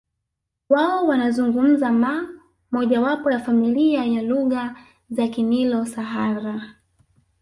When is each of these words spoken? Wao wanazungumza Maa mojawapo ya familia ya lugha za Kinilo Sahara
Wao 0.69 1.07
wanazungumza 1.07 1.91
Maa 1.91 2.23
mojawapo 2.71 3.31
ya 3.31 3.39
familia 3.39 4.03
ya 4.05 4.21
lugha 4.21 4.75
za 5.09 5.27
Kinilo 5.27 5.85
Sahara 5.85 6.75